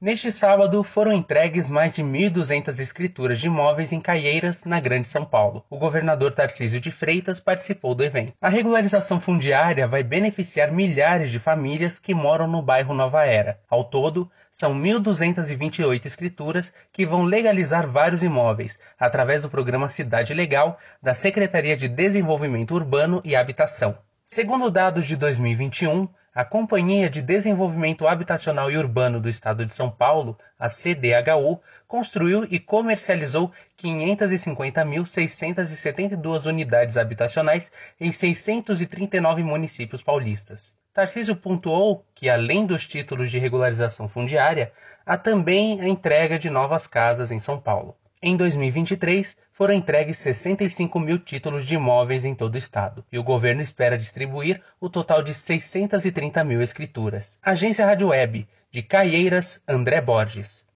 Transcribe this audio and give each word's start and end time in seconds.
Neste 0.00 0.30
sábado 0.30 0.84
foram 0.84 1.12
entregues 1.12 1.68
mais 1.68 1.92
de 1.92 2.04
1.200 2.04 2.78
escrituras 2.78 3.40
de 3.40 3.48
imóveis 3.48 3.90
em 3.90 4.00
Caieiras, 4.00 4.64
na 4.64 4.78
Grande 4.78 5.08
São 5.08 5.24
Paulo. 5.24 5.64
O 5.68 5.76
governador 5.76 6.32
Tarcísio 6.32 6.78
de 6.78 6.92
Freitas 6.92 7.40
participou 7.40 7.96
do 7.96 8.04
evento. 8.04 8.32
A 8.40 8.48
regularização 8.48 9.20
fundiária 9.20 9.88
vai 9.88 10.04
beneficiar 10.04 10.70
milhares 10.70 11.32
de 11.32 11.40
famílias 11.40 11.98
que 11.98 12.14
moram 12.14 12.46
no 12.46 12.62
bairro 12.62 12.94
Nova 12.94 13.24
Era. 13.24 13.58
Ao 13.68 13.82
todo, 13.82 14.30
são 14.52 14.72
1.228 14.72 16.06
escrituras 16.06 16.72
que 16.92 17.04
vão 17.04 17.24
legalizar 17.24 17.84
vários 17.88 18.22
imóveis 18.22 18.78
através 19.00 19.42
do 19.42 19.50
programa 19.50 19.88
Cidade 19.88 20.32
Legal 20.32 20.78
da 21.02 21.12
Secretaria 21.12 21.76
de 21.76 21.88
Desenvolvimento 21.88 22.72
Urbano 22.72 23.20
e 23.24 23.34
Habitação. 23.34 23.98
Segundo 24.30 24.70
dados 24.70 25.06
de 25.06 25.16
2021, 25.16 26.06
a 26.34 26.44
Companhia 26.44 27.08
de 27.08 27.22
Desenvolvimento 27.22 28.06
Habitacional 28.06 28.70
e 28.70 28.76
Urbano 28.76 29.18
do 29.18 29.26
Estado 29.26 29.64
de 29.64 29.74
São 29.74 29.90
Paulo, 29.90 30.36
a 30.58 30.68
CDHU, 30.68 31.58
construiu 31.86 32.46
e 32.50 32.60
comercializou 32.60 33.50
550.672 33.82 36.44
unidades 36.44 36.98
habitacionais 36.98 37.72
em 37.98 38.12
639 38.12 39.42
municípios 39.42 40.02
paulistas. 40.02 40.74
Tarcísio 40.92 41.34
pontuou 41.34 42.04
que, 42.14 42.28
além 42.28 42.66
dos 42.66 42.86
títulos 42.86 43.30
de 43.30 43.38
regularização 43.38 44.10
fundiária, 44.10 44.74
há 45.06 45.16
também 45.16 45.80
a 45.80 45.88
entrega 45.88 46.38
de 46.38 46.50
novas 46.50 46.86
casas 46.86 47.30
em 47.30 47.40
São 47.40 47.58
Paulo. 47.58 47.96
Em 48.20 48.36
2023, 48.36 49.36
foram 49.52 49.74
entregues 49.74 50.18
65 50.18 50.98
mil 50.98 51.20
títulos 51.20 51.64
de 51.64 51.76
imóveis 51.76 52.24
em 52.24 52.34
todo 52.34 52.56
o 52.56 52.58
estado, 52.58 53.04
e 53.12 53.18
o 53.18 53.22
governo 53.22 53.62
espera 53.62 53.96
distribuir 53.96 54.60
o 54.80 54.90
total 54.90 55.22
de 55.22 55.32
630 55.32 56.42
mil 56.42 56.60
escrituras. 56.60 57.38
Agência 57.40 57.86
Rádio 57.86 58.08
Web, 58.08 58.48
de 58.72 58.82
Caieiras, 58.82 59.62
André 59.68 60.00
Borges. 60.00 60.66